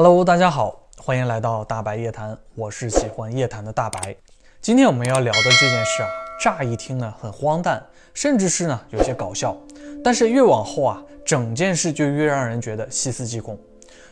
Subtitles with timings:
[0.00, 4.14] Hello，大家好，欢迎来到大白夜谈，我是喜欢夜谈的大白。
[4.60, 6.08] 今天我们要聊的这件事啊，
[6.40, 7.84] 乍一听呢很荒诞，
[8.14, 9.56] 甚至是呢有些搞笑，
[10.04, 13.58] 但是越往后啊，整件事就越让人觉得细思极恐。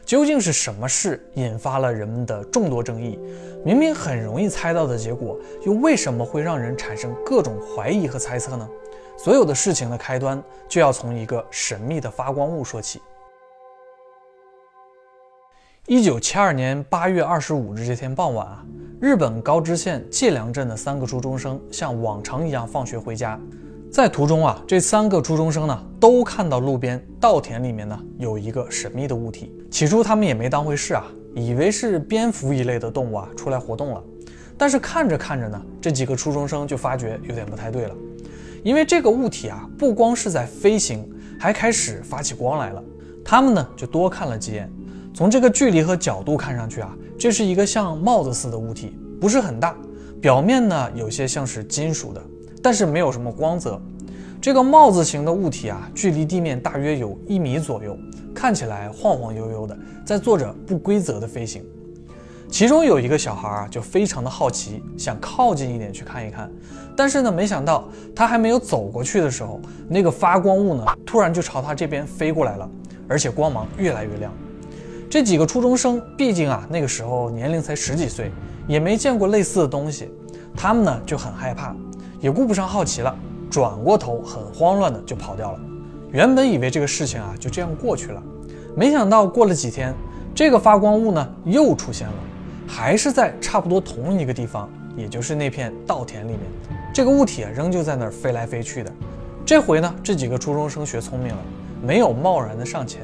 [0.04, 3.16] 究竟是什么事引发了人们的众多争议？
[3.64, 8.68] 明明很容易猜到的结果，又为什么会让人产生各种怀疑和猜测呢？
[9.16, 13.00] 所有的事情的开端就要从一个神秘的发光物说起。
[15.88, 18.66] 一九七二年八月二十五日这天傍晚啊，
[19.00, 23.38] 日本高知县界良镇的三个初中生像往常一样放学回家。
[23.88, 29.54] 在途中啊，这三个初中生呢都看到路边稻田里面呢有一个神秘的物体。
[29.70, 34.02] 起初他们也没当回事啊，以为是蝙蝠一类的动物啊出来活动了。
[34.58, 37.94] 但是看着看着呢，这几个初中生就发觉有点不太对了，
[38.64, 42.82] 因为这个物体啊不光是在飞行，还开始发起光来了。
[43.24, 44.68] 他们呢就多看了几眼，
[45.16, 49.74] 从这个距离和角度看上去啊，这是一个像帽子似的物体，不是很大，
[50.20, 52.22] 表面呢有些像是金属的。
[52.62, 53.80] 但是没有什么光泽，
[54.42, 57.96] 这个帽子形的物体啊，距离地面大约有一米左右，
[58.34, 59.74] 看起来晃晃悠悠的，
[60.04, 61.64] 在做着不规则的飞行。
[62.50, 66.52] 其中有一个小孩啊，就非常的好奇，想靠近一点去看一看。
[66.94, 72.70] 但是呢，没想到他还没有走过去的时候，那个发光物呢，突然就朝他这边飞过来了，
[73.08, 74.30] 而且光芒越来越亮。
[75.08, 78.30] 这几个初中生，毕竟啊，那个时候年龄才十几岁，
[78.66, 80.10] 也没见过类似的东西，
[80.56, 81.74] 他们呢就很害怕。
[82.20, 83.16] 也顾不上好奇了，
[83.50, 85.60] 转过头，很慌乱的就跑掉了。
[86.10, 88.22] 原本以为这个事情啊就这样过去了，
[88.74, 89.94] 没想到过了几天，
[90.34, 92.14] 这个发光物呢又出现了，
[92.66, 96.40] 还是在差不多同一个地方，也就是那片稻田里面。
[96.92, 98.90] 这个物体啊仍旧在那儿飞来飞去的。
[99.44, 101.42] 这回呢，这几个初中生学聪明了，
[101.82, 103.02] 没有贸然的上前，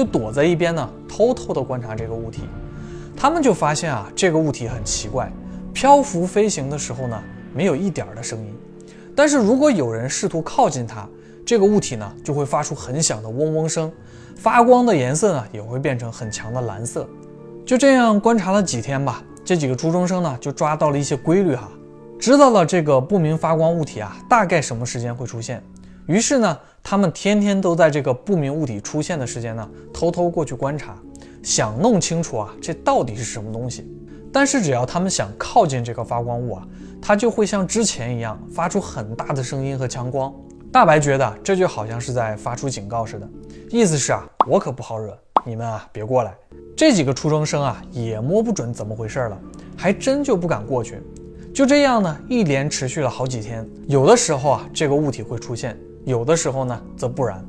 [0.00, 2.44] 就躲在一边呢，偷偷的观察这个物体。
[3.14, 5.30] 他们就发现啊，这个物体很奇怪，
[5.74, 7.22] 漂浮飞行的时候呢。
[7.52, 8.56] 没有一点儿的声音，
[9.12, 11.04] 但是如果有人试图靠近它，
[11.44, 13.90] 这个物体呢就会发出很响的嗡嗡声，
[14.36, 17.08] 发光的颜色呢也会变成很强的蓝色。
[17.66, 21.68] 就这样观察了几天吧，这几个初中生呢就抓到了一些规律哈，
[22.20, 25.60] 知道了这个不明发光物体啊大概什么时间会出现。
[26.06, 30.96] 于是呢，他们天天都在这个不明物体出现的时间呢偷偷过去观察，
[31.42, 33.86] 想弄清楚啊这到底是什么东西。
[34.32, 36.66] 但是只要他们想靠近这个发光物啊。
[37.02, 40.30] 它就会像之前一样发出很大的声音和强光。
[40.70, 43.26] 大白觉得这就好像是在发出警告似的，
[43.70, 46.34] 意思是啊，我可不好惹，你们啊别过来。
[46.76, 49.40] 这几个初中生啊也摸不准怎么回事了，
[49.78, 51.00] 还真就不敢过去。
[51.54, 53.66] 就这样呢，一连持续了好几天。
[53.88, 55.74] 有的时候啊，这个物体会出现；
[56.10, 57.42] 有的时候呢，则不然。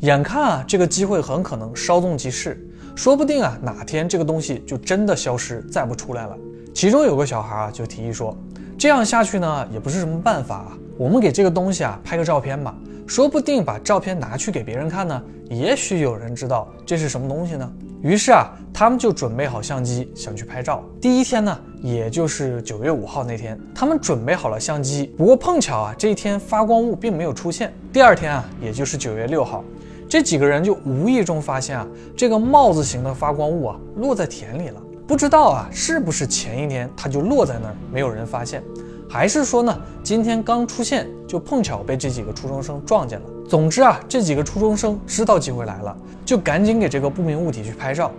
[0.00, 2.62] 眼看啊，这个机会很可能稍纵即逝，
[2.94, 6.36] 说不定啊，哪天这个东西就真的消失，再不出来了。
[6.74, 8.36] 其中有个小孩啊，就提议说。
[8.78, 10.78] 这样下去呢，也不是什么办法啊。
[10.98, 12.74] 我们给这个东西啊拍个照片吧，
[13.06, 17.72] 说不定把照片拿去给别人看呢，也许有人知道这是什么东西呢。
[18.02, 20.84] 于是啊，他们就准备好相机，想去拍照。
[21.00, 25.14] 第一天呢，也就是九月五号那天，他们准备好了相机。
[25.16, 27.72] 不过碰巧啊，这一天发光物并没有出现。
[27.92, 29.62] 第二天啊，也就是九月六号，
[30.08, 31.86] 这几个人就无意中发现啊，
[32.16, 34.82] 这个帽子形的发光物啊落在田里了。
[35.06, 38.60] 不知道啊，是不是前一天它就落在那儿，没有人发现，
[39.08, 43.26] 还是说呢，今天刚出现就碰巧被这几个初中生撞见了？
[43.48, 48.10] 总之啊，这几个初中生知道机会来了，就赶紧给这个不明物体去拍照。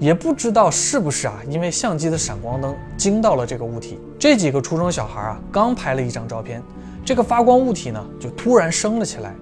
[0.00, 3.98] 也不知道是不是啊，因为相机的闪光灯惊到了这个物体。
[4.18, 6.62] 这几个初中小孩啊，刚拍了一张照片，
[7.04, 9.34] 这个发光物体呢就突然升了起来，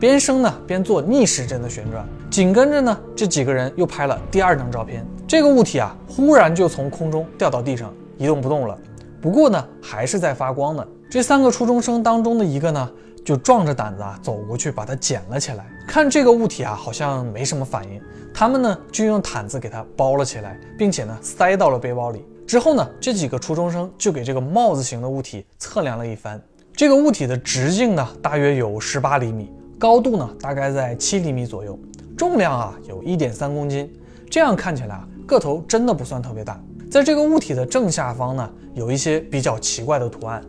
[0.00, 2.04] 边升呢边做逆时针的旋转。
[2.28, 5.06] 紧跟着呢，这几个人又拍了第二张照片。
[5.28, 8.76] 这个物体啊，忽然就从空中掉到地上，一动不动了。
[9.20, 10.84] 不过呢，还是在发光呢。
[11.08, 12.90] 这三个初中生当中的一个呢，
[13.24, 15.66] 就壮着胆子啊，走过去把它捡了起来。
[15.86, 18.00] 看这个物体啊，好像没什么反应，
[18.32, 22.24] 他们呢就用毯子给它包了起来，并且呢塞到了背包里。
[22.46, 26.40] 之后呢，这几个初中生就给这个帽子型的物体测量了一番。
[26.74, 31.78] 这个物体的直径呢，大约有十八厘米，高度呢大概在七厘米左右，
[32.16, 33.92] 重量啊有一点三公斤。
[34.30, 35.06] 这样看起来啊。
[35.26, 40.44] 个头真的不算特别大，在这个物体的正下方呢，有一些比较奇怪的图案。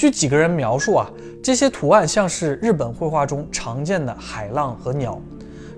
[0.00, 1.10] 据几个人描述啊，
[1.42, 5.20] 这些图案像是日本绘画中常见的海浪和鸟。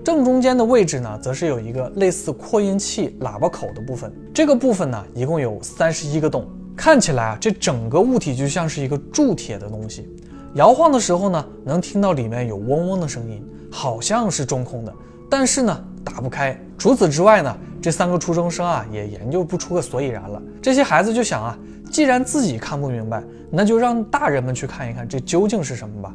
[0.01, 4.09] 正中间的位置呢，则是有一个类似扩音器喇叭口的部分。
[4.33, 6.47] 这个部分呢，一共有三十一个洞。
[6.73, 10.07] 看起来啊，这整个物体就像是一个铸铁的东西，
[10.53, 14.93] 摇晃的时候呢，能听到里面有嗡嗡的声音，好像是中空的。
[15.29, 16.57] 但是呢，打不开。
[16.77, 20.41] 除此之外呢，这三个初中生啊也研究不出个所以然了。
[20.61, 21.59] 这些孩子就想啊，
[21.93, 26.11] 既然自己看不明白，那就让大人们去看一看这究竟是什么吧。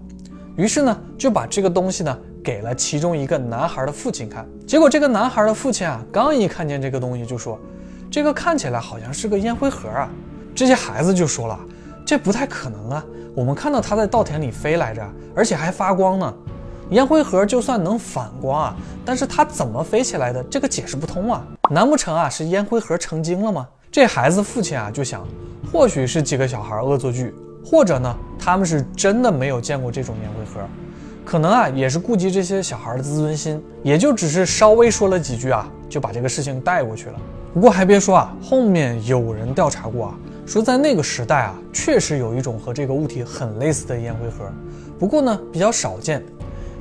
[0.56, 4.44] 于是呢，就把这个东西呢给了其中一个男孩的父亲看。
[4.66, 7.56] 结果这个男孩的父亲啊，刚一看见这个东西就说
[8.10, 10.10] ：“这个看起来好像是个烟灰盒啊。”
[10.52, 11.56] 这些孩子就说了
[12.04, 16.34] ：“这不太可能啊，我们看到它在稻田里飞来着，而且还发光呢。”
[16.90, 20.42] 烟灰盒就算能反光啊，但是它怎么飞起来的？
[20.50, 21.46] 这个解释不通啊！
[21.70, 23.68] 难不成啊是烟灰盒成精了吗？
[23.90, 25.26] 这孩子父亲啊就想，
[25.72, 30.60] 或许是几个小孩恶作剧，或者呢他们是真的没有见过这种烟灰盒，
[31.24, 37.18] 可能啊也是顾及这些小孩的自尊心，也就只是稍微说了几句啊，就把这个事情带过去了。
[37.54, 44.44] 不过还别说啊，后面有人调查过啊，说在那个时代啊，确实有一种和这个物体很类似的烟灰盒，
[44.98, 46.22] 不过呢比较少见。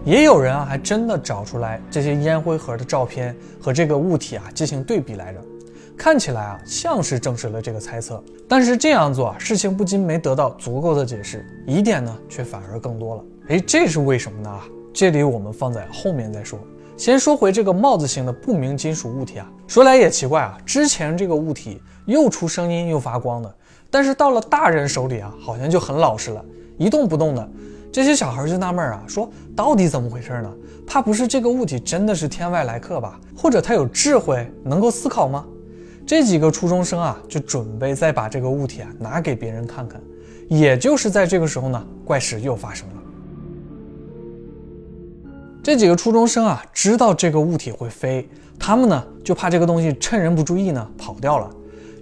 [0.03, 5.39] 也有人啊，还真的找出来这些烟灰盒的照片和这个物体啊进行对比来着，
[5.97, 8.23] 看起来啊像是证实了这个猜测。
[8.47, 13.23] 但是这样做啊，事情不仅没得到足够的解释，疑点呢却反而更多了。
[13.49, 14.49] 哎，这是为什么呢？
[14.93, 16.59] 这里我们放在后面再说。
[16.95, 23.55] 先说回这个帽子形的不明金属物体啊，说来也奇怪啊，之前这个物体又出声音又发光的，
[23.91, 26.43] 但是到了大人手里啊，好像就很老实了，
[26.77, 27.49] 一动不动的。
[27.91, 30.51] 这些小孩就纳闷啊，说到底怎么回事呢？
[30.87, 33.19] 怕不是这个物体真的是天外来客吧？
[33.35, 35.45] 或者他有智慧，能够思考吗？
[36.07, 40.01] 这几个初中生啊，就准备再把这个物体啊拿给别人看看。
[40.47, 42.93] 也就是在这个时候呢，怪事又发生了。
[45.61, 48.25] 这几个初中生啊，知道这个物体会飞，
[48.57, 51.49] 他们呢就怕这个东西趁人不注意呢跑掉了。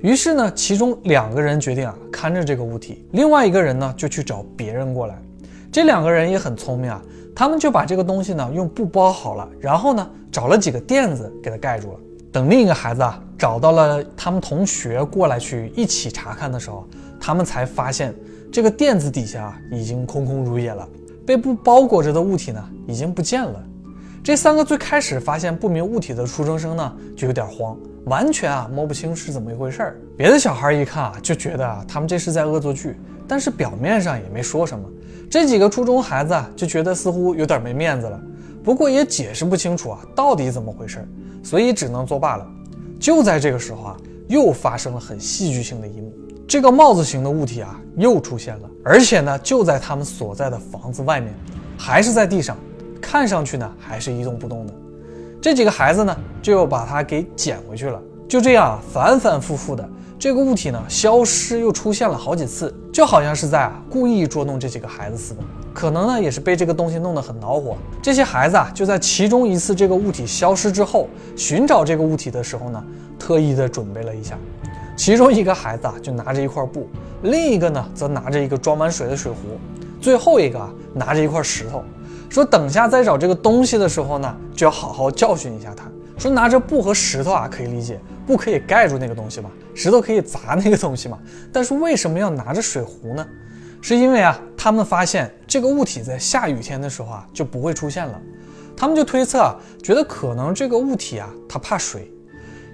[0.03, 5.19] 于是呢，其中两个人决定啊看着这个物体，另外一个人呢就去找别人过来。
[5.71, 7.01] 这两个人也很聪明啊，
[7.35, 11.99] 他们就把这个东西呢用布包好了，然后呢找了几个垫子给它盖住了。
[12.31, 16.87] 等另一个孩子啊找到了他们同学过来去一起查看的时候，
[17.19, 18.13] 他们才发现
[18.51, 20.87] 这个垫子底下已经空空如也了，
[21.25, 23.61] 被布包裹着的物体呢已经不见了。
[24.23, 29.95] 这三个最开始发现不明物体的初中生呢就有点慌，完全啊摸不清是怎么一回事儿。
[30.17, 32.95] 别的小孩一看啊就觉得啊他们这是在恶作剧，
[33.27, 34.83] 但是表面上也没说什么。
[35.29, 38.19] 这几个初中孩子啊，就觉得似乎有点没面子了，
[38.63, 41.07] 不过也解释不清楚啊，到底怎么回事儿，
[41.43, 42.47] 所以只能作罢了。
[42.99, 43.97] 就在这个时候啊，
[44.27, 46.11] 又发生了很戏剧性的一幕，
[46.47, 51.33] 这个帽子形的物体啊，又出现了，而且呢，就在他们所在的房子外面，
[51.77, 52.57] 还是在地上，
[53.01, 54.73] 看上去呢，还是一动不动的。
[55.41, 58.01] 这几个孩子呢，就又把它给捡回去了。
[58.27, 59.87] 就这样反反复复的。
[60.17, 65.41] 这个物体呢，消失又出现了好几次，就好像是在啊故意捉弄这几个孩子似的。
[65.73, 67.75] 可能呢，也是被这个东西弄得很恼火。
[68.01, 72.81] 这些孩子啊，就在其中一次这个物体消失之后，寻找这个物体的时候呢，
[73.19, 74.37] 特意的准备了一下。
[74.95, 76.87] 其中一个孩子啊，就拿着一块布，
[77.23, 79.39] 另一个呢，则拿着一个装满水的水壶，
[79.99, 81.83] 最后一个啊，拿着一块石头，
[82.29, 85.83] 说等下再找这个东西的时候呢，就要好好教训一下他。
[86.17, 91.19] 说拿着布和石头啊，可以理解，布可以盖住那个东西嘛，石头可以砸那个东西嘛。
[91.53, 93.25] 但是为什么要拿着水壶呢？
[93.81, 98.19] 是因为啊，他们发现这个物体在下雨天的时候啊就不会出现了。
[98.75, 102.11] 他们就推测啊，觉得可能这个物体啊它怕水。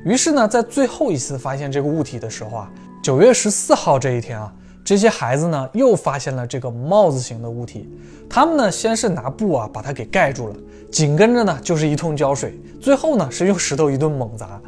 [0.06, 2.72] 于是呢，在最后一次发现这个物体的时候啊，
[3.04, 4.52] 九月十四号这一天啊，
[4.86, 7.88] 这些孩子呢又发现了这个帽子型的物体。
[8.30, 10.56] 他们呢先是拿布啊把它给盖住了。
[10.90, 14.60] 紧跟着呢，就是一通浇水，最后呢是用石头一顿猛砸。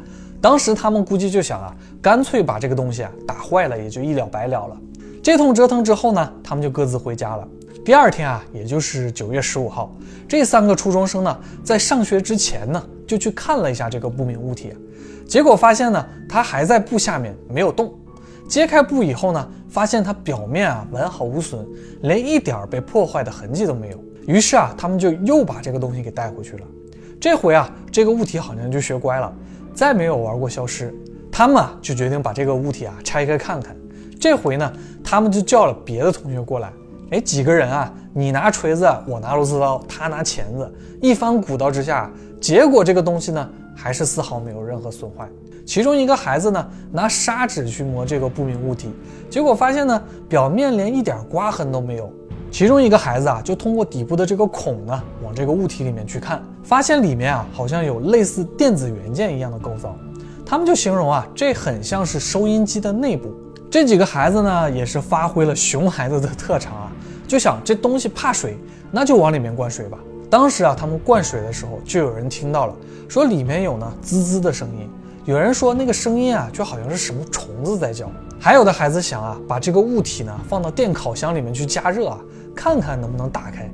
[0.44, 4.76] 当时他们估计就想啊，干脆把这个东西啊打坏了，也就一了百了了。
[5.22, 7.48] 这通折腾之后呢，他们就各自回家了。
[7.82, 9.90] 第二天啊，也就是九月十五号，
[10.28, 14.74] 这三个初中生呢，在上学之前呢，就去看了一下这个不明物体，
[15.26, 17.94] 结果发现呢，它还在布下面没有动。
[18.46, 21.66] 揭开布以后呢，发现它表面啊完好无损，
[22.02, 24.04] 连一点被破坏的痕迹都没有。
[24.26, 26.66] 于是啊，他们就又把这个东西给带回去了。
[27.18, 29.32] 这回啊，这个物体好像就学乖了，
[29.74, 30.94] 再没有玩过消失。
[31.30, 33.76] 他们啊，就决定把这个物体啊拆开看看。
[34.20, 36.72] 这回呢，他们就叫了别的同学过来。
[37.10, 45.28] 哎，几个人啊，你拿锤子，我拿螺丝刀，他拿钳子，一番鼓捣之下，结果这个东西呢，还是丝毫没有任何损坏。
[45.66, 48.88] 其中一个孩子呢，拿砂纸去磨这个不明物体，
[49.28, 52.10] 结果发现呢，表面连一点刮痕都没有。
[52.54, 59.96] 其中一个孩子啊，就通过底部的这个孔呢，往这个物体里面去看，发现里面啊，好像有类似电子元件一样的构造。
[60.46, 63.34] 他们就形容啊，这很像是收音机的内部。
[63.68, 66.92] 这几个孩子呢，也是发挥了熊孩子的特长啊，
[67.26, 68.56] 就想这东西怕水，
[68.92, 69.98] 那就往里面灌水吧。
[70.30, 72.76] 当时啊，他们灌水的时候，就有人听到了，
[73.08, 74.88] 说里面有呢滋滋的声音。
[75.24, 78.08] 有人说那个声音啊，就好像是什么虫子在叫。
[78.38, 82.20] 还有的孩子想啊，把这个物体呢放到电烤箱里面去加热啊，
[82.54, 83.68] 看看能不能打开。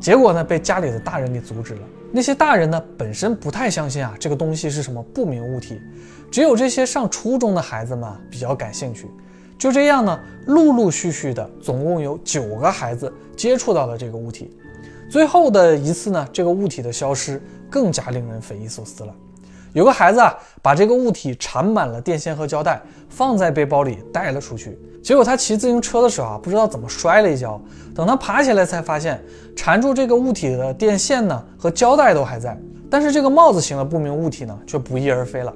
[0.00, 1.80] 结果呢，被家里的大人给阻止了。
[2.12, 5.80] 那些大人呢，本身不太相信啊，这个东西是什么不明物体。
[6.30, 9.08] 只有这些上初中的孩子们比较感兴趣。
[9.56, 14.54] 就这样呢，陆陆续续的，总共有九个孩子接触到了这个物体。
[15.08, 19.14] 最后的一次呢，这个物体的消失更加令人匪夷所思了。
[19.72, 22.80] 有个孩子啊，把这个物体缠满了电线和胶带，
[23.14, 24.76] 放在背包里带了出去。
[25.00, 27.60] 结果他骑自行车的时候啊，不知道怎么摔了一跤。
[27.94, 29.22] 等他爬起来，才发现
[29.54, 32.58] 缠住这个物体的电线呢和胶带都还在，
[32.90, 35.54] 但是这个帽子型的不明物体呢却不翼而飞了。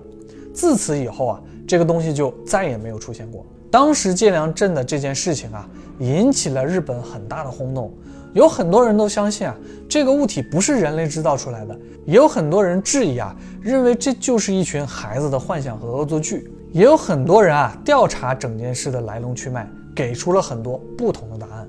[0.54, 3.44] 自此以后啊，这个东西就再也没有出现过。
[3.70, 7.92] 当时界良镇的这件事情啊，引起了日本很大的轰动。
[8.34, 9.56] 有很多人都相信啊，
[9.88, 16.50] 这个物体不是人类制造出来的，也有很多人质疑啊，认为这就是一群孩子的幻想和恶作剧。
[16.78, 21.68] 也有很多人啊，调查整件事的来龙去脉，给出了很多不同的答案。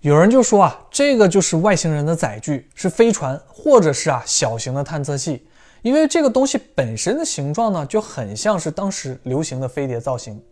[0.00, 5.46] 有人就说啊，这个就是外星人的载具，是飞船，或者是啊小型的探测器，
[5.82, 10.42] 因为这个东西本身的形状呢，就很像是当时流行的飞碟造型。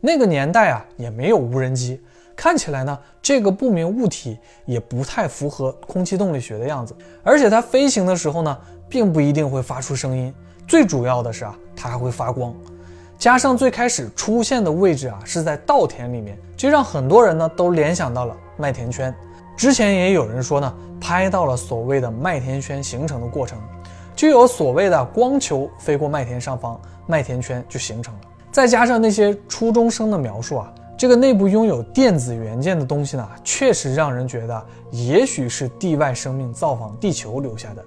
[0.00, 2.00] 那个年代啊，也没有无人机。
[2.34, 6.92] 看起来呢，这个不明物体也不太符合空气动力学的样子，
[7.22, 10.34] 而且它飞行的时候呢，并不一定会发出声音。
[10.66, 12.54] 最主要的是啊，它还会发光。
[13.18, 19.14] 加上最开始出现的位置啊是在稻田里面，这让很多人呢都联想到了麦田圈。
[19.56, 23.58] 之前也有人说呢，拍到了所谓的麦田圈形成的过程，
[24.16, 28.20] 就有所谓的光球飞过麦田上方，麦田圈就形成了。
[28.50, 30.72] 再加上那些初中生的描述啊。
[30.98, 37.84] 这个内部拥有电子元件的东西呢，确实让人觉得也许是地外生命造访地球留下的。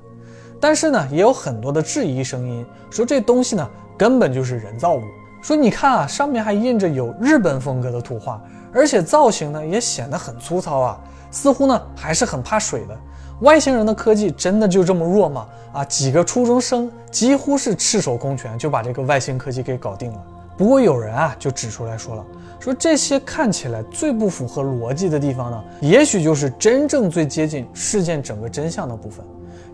[0.60, 5.02] 但是呢，也有很多的质疑声音，说这东西呢根本就是人造物。
[5.42, 8.42] 说你看啊，上面还印着有日本风格的图画，
[8.74, 12.98] 而且造型呢也显得很粗糙啊，似乎呢还是很怕水的。
[13.42, 15.48] 外星人的科技真的就这么弱吗？
[15.74, 20.24] 啊，几个初中生几乎是赤手空拳就把这个外星科技给搞定了。
[20.58, 22.26] 不过有人啊就指出来说了，
[22.60, 29.24] 说这些看起来最不符合逻辑的地方呢，也许就是真正最接近事件整个真相的部分。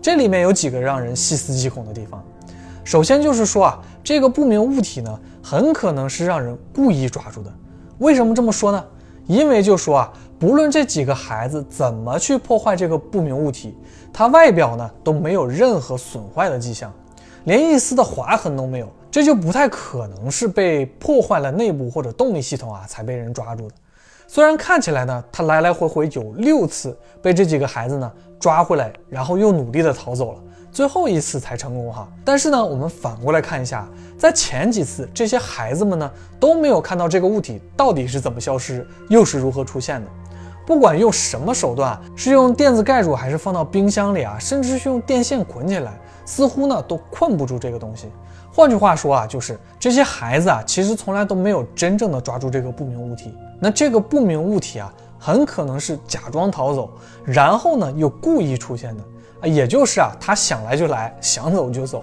[0.02, 2.20] 这里面有几个让人细思极恐的地方。
[2.82, 7.52] 首先就是说啊，这个不明物体呢，很可能是让人故意抓住的。
[7.98, 8.84] 为什么这么说呢？
[9.28, 13.76] 因为就说啊，不论这几个孩子怎么去破坏这个不明物体，
[14.12, 16.92] 它外表呢都没有任何损坏的迹象，
[17.44, 18.88] 连一丝的划痕都没有。
[19.08, 23.74] 这就不太可能是被破坏了内部或者动力系统啊才被人抓住的。
[24.34, 28.10] 虽然看起来呢，他来来回回有六次被这几个孩子呢
[28.40, 30.38] 抓回来，然后又努力的逃走了，
[30.72, 32.08] 最后一次才成功哈。
[32.24, 33.86] 但是呢，我们反过来看一下，
[34.16, 36.10] 在前几次这些孩子们呢
[36.40, 40.08] 都没有看到这个物体到底是怎么消失，又是如何出现的。
[40.66, 45.92] 不管用什么手段，是用垫子盖住，还是放到冰箱里啊，甚至是用电线捆起来，
[46.24, 48.06] 似乎呢都困不住这个东西。
[48.50, 53.34] 换句话说啊，就是这些孩子啊，其实从来都没有真正的抓住这个不明物体。
[53.64, 56.90] 那这个不明物体啊，很可能是假装逃走，
[57.24, 59.04] 然后呢又故意出现的
[59.42, 62.02] 啊，也就是啊，他想来就来，想走就走。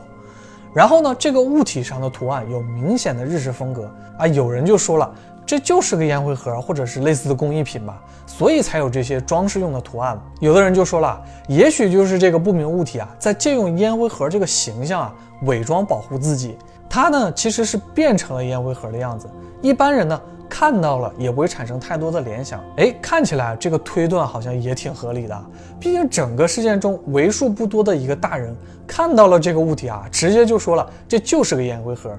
[0.73, 5.11] 然后呢，这个物体上的图案有明显的日式风格啊，有人就说了，
[5.45, 10.17] 这就是个烟灰盒或者是类似的工艺品吧，所以才有这些装饰用的图案。
[10.39, 15.13] 有的人就说了，也许就是这个不明物体啊，在借用烟灰盒这个形象啊。
[15.43, 16.57] 伪装保护自己，
[16.89, 19.25] 它呢其实是变成了烟灰盒的样子。
[19.61, 22.59] 一般人呢看到了也不会产生太多的联想。
[22.77, 25.45] 哎，看起来这个推断好像也挺合理的。
[25.79, 28.55] 毕竟整个事件中为数不多的一个大人
[28.87, 32.09] 看到了这个物体啊，直接就说了这就是个烟灰盒，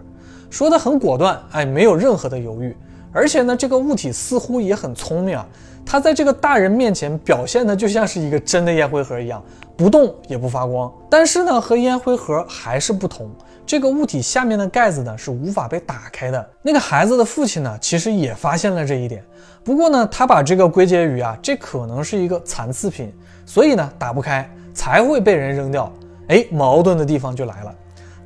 [0.49, 2.75] 说的很果断，哎，没有任何的犹豫。
[3.13, 5.45] 而且呢，这个物体似乎也很聪明啊，
[5.85, 9.43] 它在这个大人面前表现的就像是一个真的烟灰盒一样。
[9.77, 13.31] 不动也不发光，但是呢，和烟灰盒还是不同。
[13.71, 16.51] 这个物体下面的盖子呢是无法被打开的。
[16.61, 19.23] 那个孩子的父亲呢，其实也发现了这一点。
[19.63, 23.15] 不过呢，他把这个归结于啊，这可能是一个残次品，
[23.47, 25.93] 所以呢打不开才会被人扔掉。
[26.27, 27.73] 哎，矛盾的地方就来了。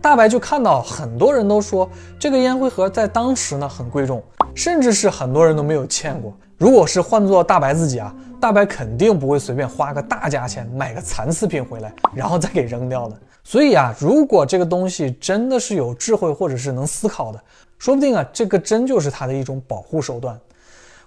[0.01, 1.87] 大白就看到很多人都说
[2.19, 4.23] 这个烟灰盒在当时呢很贵重，
[4.55, 6.35] 甚至是很多人都没有见过。
[6.57, 8.15] 如果是换做大白自己啊。
[8.41, 13.17] 大白肯定不会随便花个大价钱买个残次品回来，然后再给扔掉的。
[13.45, 17.39] 所以啊，如果这个东西真的是有智慧或者是能思考的，
[17.79, 20.37] 说不定啊，这个真就是它的一种保护手段。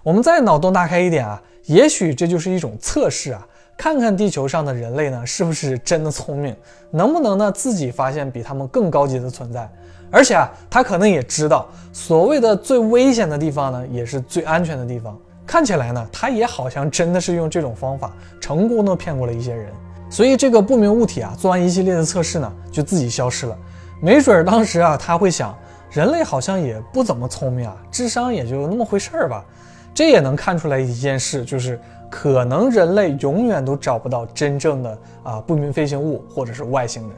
[0.04, 3.44] 我们再脑洞大开一点啊，也许这就是一种测试啊，
[3.76, 6.56] 看看地球上的人类呢，是不是真的聪明，
[6.92, 9.68] 能不能呢自己发现比他们更高级的存在？
[10.10, 15.18] 而且啊，他可能也知道，所谓的最危险的地方呢，也是最安全的地方。
[15.44, 19.72] 看起来呢，他也好像真的是用这种方法成功的骗过了一些人。
[20.10, 23.56] 所以这个不明物体啊，做完一系列的测试呢，就自己消失了。
[24.00, 25.56] 没准当时啊，他会想，
[25.90, 29.44] 人类好像也不怎么聪明啊，智商也就那么回事儿吧。
[29.92, 37.12] 这也能看出来一件事，就是可能人类永远都找不到真正的啊不明飞行物或者是外星人，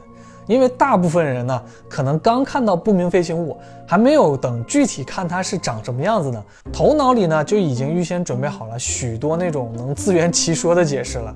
[0.47, 3.55] 因为大部分人呢，可能刚看到不明飞行物，
[3.87, 6.43] 还没有等具体看它是长什么样子呢，
[6.73, 11.35] 头脑里呢就已经预先准备好了许多那种能自圆其说的解释了。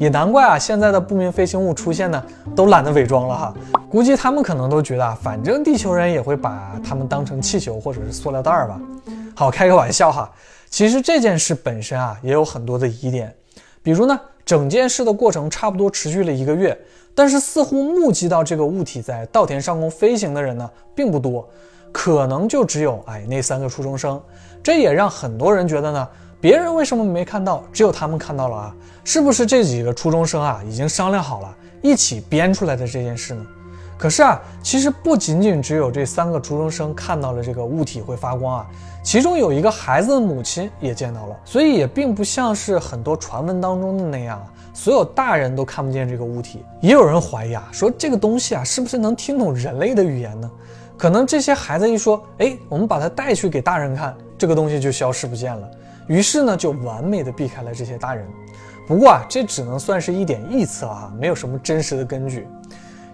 [0.00, 2.24] 也难怪啊，现在的不明飞行物出现呢，
[2.56, 3.54] 都懒得伪装了哈。
[3.90, 8.80] 估计他们可能都觉得啊，反正地球人也会把他们当成气球或者是塑料袋儿吧。
[9.36, 10.32] 好，开个玩笑哈。
[10.70, 13.30] 其实这件事本身啊，也有很多的疑点。
[13.82, 16.74] 比如呢，整件事的过程差不多持续了一个月，
[17.14, 21.46] 但是似乎目击到这个物体在稻田上空飞行的人呢，并不多，
[21.92, 24.18] 可能就只有哎那三个初中生。
[24.62, 26.08] 这也让很多人觉得呢。
[26.40, 27.62] 别人为什么没看到？
[27.70, 28.74] 只有他们看到了啊！
[29.04, 33.46] 是不是这几个初中生啊已经商量好了，一起编出来的这件事呢？
[33.98, 38.66] 可是啊，其实不仅仅只有这三个初中生看到了这个物体会发光啊，
[39.02, 46.64] 其中有一个孩子的母亲也见到了，所以也并不像是很多传闻当中的那样啊，所有大人都看不见这个物体。
[46.80, 50.50] 也有人怀疑啊，说这个东西啊是不是能听懂人类的语言呢？
[50.96, 55.70] 可能这些孩子一说，哎，我们把它带去给大人看，这个东西就消失不见了。
[56.10, 58.26] 于是呢，就完美的避开了这些大人。
[58.84, 62.48] 不过啊，这只能算是一点臆测啊，没有什么真实的根据。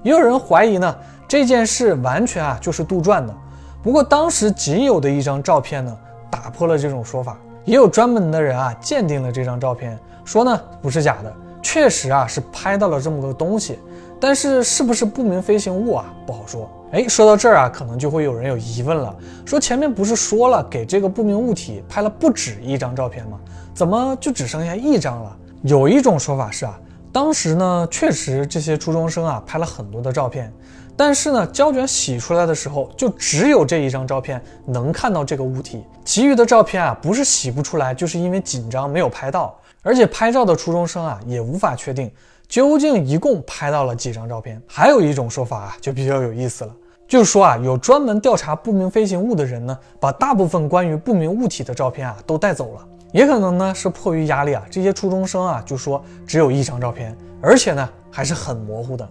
[0.02, 0.96] 也有人怀疑呢，
[1.28, 3.34] 这件事完全啊就是杜撰的。
[3.82, 5.94] 不过当时仅有的一张照片呢，
[6.30, 7.36] 打破了这种说法。
[7.66, 13.78] 也有专门的人啊鉴定了这张照片，说呢不是假的，确实啊是拍到了这么个东西。
[14.26, 16.68] 但是是不是不明飞行物啊，不好说。
[16.90, 23.38] 哎，说到这儿啊，可能就会有人有疑问了，说前面不是说了给这个不明物体拍了不止一张照片吗？
[23.72, 25.36] 怎么就只剩下一张了？
[25.62, 26.76] 有一种说法是啊，
[27.12, 30.52] 当时呢确实这些初中生啊拍了很多的照片，
[30.96, 42.10] 但是呢胶卷洗出来的时候就只有这一张照片能看到这个物体，其余的照片啊不是洗不出来，就是因为紧张没有拍到，而且拍照的初中生啊也无法确定。
[42.48, 44.60] 究竟一共拍到了几张照片？
[44.66, 46.74] 还有一种说法啊，就比较有意思了，
[47.08, 52.86] 就是说啊，有专门调查不明飞行物的人呢，把大部分关于不明物体的照片啊都带走了。
[53.12, 59.08] 也可能呢是迫于压力啊，这些初中生啊就说只有一张照片，而且呢还是很模糊的。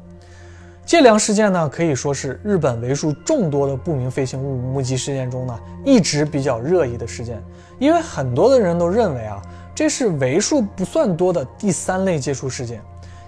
[0.85, 7.43] 借粮事件呢可以说是日本为数众多的不明飞行物目击事件中呢一直比较热议的事件，
[7.79, 9.41] 因为很多的人都认为啊，
[9.73, 12.81] 这是为数不算多的第三类接触事件。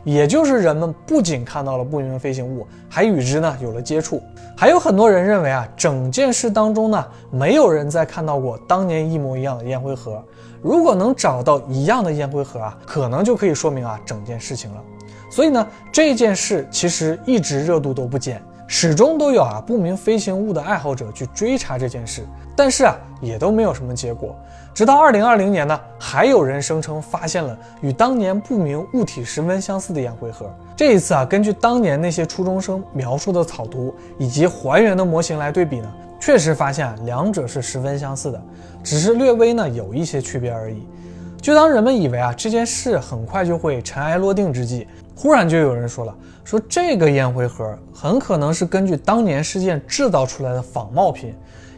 [0.08, 4.24] 也就是人们不仅看到了不明飞行物，还与之呢有了接触。
[4.56, 10.24] 还有很多人认为啊，整件事当中呢，没有人再看到过当年一模一样的烟灰盒。
[10.62, 14.82] 如果能找到一样的烟灰盒啊，可能就可以说明啊整件事情了。
[15.30, 24.34] 所以呢，这件事其实一直热度都不减，始终都有啊不明飞行物的爱好者去追查这件事，但是啊也都没有什么结果。
[24.78, 30.48] 直到二零二零年呢，还有人声称发现了与当年不明物体十分相似的烟灰盒。
[30.76, 38.40] 这一次啊，根据当年那些初中生描述的草图以及还原的模型来对比呢，确实发现啊，两者是十分相似的，
[38.84, 40.88] 只是略微呢有一些区别而已。
[41.42, 51.34] 就当人们以为啊这件事很快就会尘埃落定之际，忽然就有人说了，说这个烟灰盒很可能是根据当年事件制造出来的仿冒品。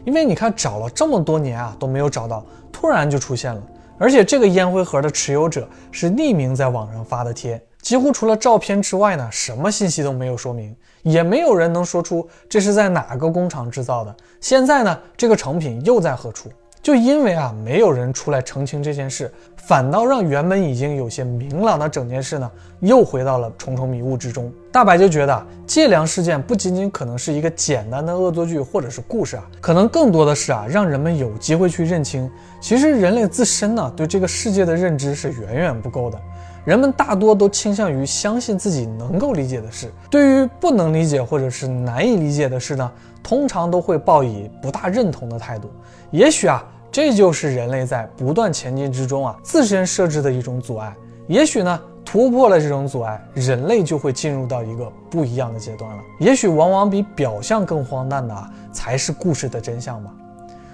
[0.06, 2.44] 因为你看，找了这么多年啊，都没有找到，
[2.80, 3.62] 突然就出现了。
[3.98, 14.16] 而且这个烟灰盒的持有者是匿名在网上发的帖，几乎除了照片之外呢，什么信息都没有说明，也没有人能说出这是在哪个工厂制造的。
[14.40, 16.50] 现在呢，这个成品又在何处？
[16.82, 24.52] 就因为啊，没有人出来澄清这件事，反倒让原本已经有些明朗的整件事呢，又回到了重重迷雾之中。
[24.72, 32.30] 大白就觉得借粮事件不仅仅可能是一个简单的恶作剧或者是故事啊，可能更多的是啊，让人们有机会去认清，
[32.62, 36.18] 其实人类自身呢，对这个世界的认知是远远不够的。
[36.66, 42.90] 人们大多都倾向于相信自己能够理解的事，对于不能理解或者是难以理解的事呢？
[43.24, 45.70] 通常都会抱以不大认同的态度，
[46.12, 50.94] 也许啊，这就是人类在不断前进之中啊自身设置的一种阻碍。
[51.28, 56.02] 也许呢，突破了这种阻碍，人类就会进入到一个不一样的阶段了。
[56.20, 60.12] 也许往往比表象更荒诞的啊，才是故事的真相吧。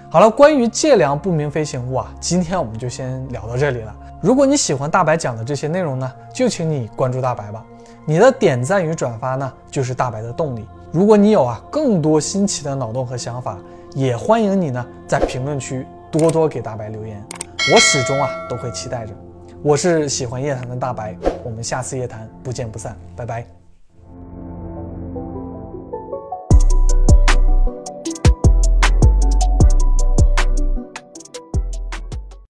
[0.08, 3.94] 好了，关于借粮不明飞行物啊，今天我们就先聊到这里了。
[4.22, 7.62] 如果你喜欢大白讲的这些内容呢，就请你关注大白吧。
[8.06, 10.64] 你的点赞与转发呢，就是大白的动力。
[10.90, 13.58] 如果你有啊更多新奇的脑洞和想法，
[13.96, 17.24] 也欢迎你呢在评论区多多给大白留言，
[17.72, 19.12] 我始终啊都会期待着。
[19.62, 23.65] 我是喜欢夜谈的大白，我们下次夜谈不见不散，拜拜。